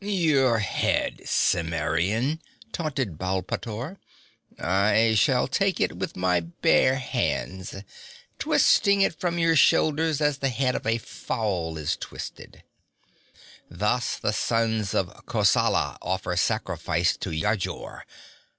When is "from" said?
9.19-9.37